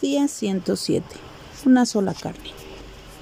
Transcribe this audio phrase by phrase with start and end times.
[0.00, 1.04] Día 107.
[1.66, 2.50] Una sola carne.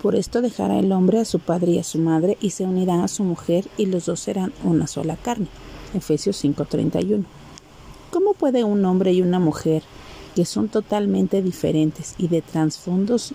[0.03, 3.03] Por esto dejará el hombre a su padre y a su madre y se unirá
[3.03, 5.47] a su mujer y los dos serán una sola carne.
[5.95, 7.25] Efesios 5:31.
[8.11, 9.85] ¿Cómo puede un hombre y una mujer
[10.35, 13.33] que son totalmente diferentes y de trasfondos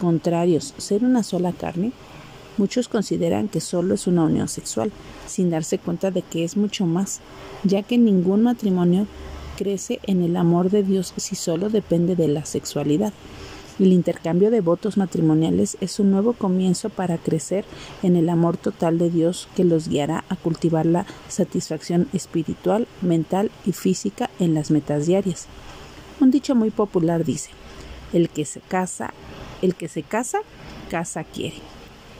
[0.00, 1.92] contrarios ser una sola carne?
[2.58, 4.90] Muchos consideran que solo es una unión sexual,
[5.28, 7.20] sin darse cuenta de que es mucho más,
[7.62, 9.06] ya que ningún matrimonio
[9.60, 13.12] crece en el amor de Dios si solo depende de la sexualidad.
[13.78, 17.66] El intercambio de votos matrimoniales es un nuevo comienzo para crecer
[18.02, 23.50] en el amor total de Dios que los guiará a cultivar la satisfacción espiritual, mental
[23.66, 25.46] y física en las metas diarias.
[26.20, 27.50] Un dicho muy popular dice:
[28.14, 29.12] el que se casa,
[29.60, 30.38] el que se casa,
[30.90, 31.56] casa quiere.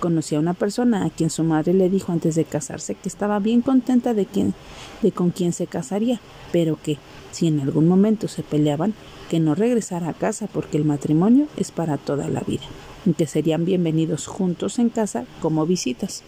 [0.01, 3.39] Conocí a una persona a quien su madre le dijo antes de casarse que estaba
[3.39, 4.55] bien contenta de, quien,
[5.03, 6.21] de con quien se casaría,
[6.53, 6.97] pero que,
[7.33, 8.95] si en algún momento se peleaban,
[9.29, 12.63] que no regresara a casa porque el matrimonio es para toda la vida,
[13.05, 16.23] y que serían bienvenidos juntos en casa como visitas.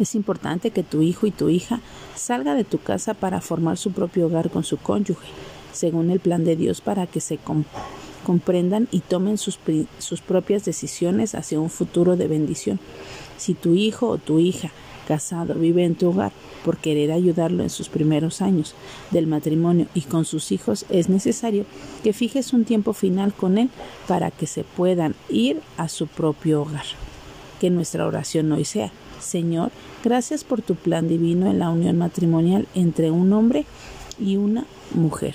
[0.00, 1.80] Es importante que tu hijo y tu hija
[2.16, 5.28] salga de tu casa para formar su propio hogar con su cónyuge,
[5.72, 7.36] según el plan de Dios para que se
[8.24, 9.58] comprendan y tomen sus,
[9.98, 12.80] sus propias decisiones hacia un futuro de bendición.
[13.36, 14.72] Si tu hijo o tu hija
[15.06, 16.32] casado vive en tu hogar
[16.64, 18.74] por querer ayudarlo en sus primeros años
[19.10, 21.66] del matrimonio y con sus hijos, es necesario
[22.02, 23.70] que fijes un tiempo final con él
[24.08, 26.84] para que se puedan ir a su propio hogar.
[27.60, 29.70] Que nuestra oración hoy sea, Señor,
[30.02, 33.66] gracias por tu plan divino en la unión matrimonial entre un hombre
[34.18, 34.64] y una
[34.94, 35.34] mujer.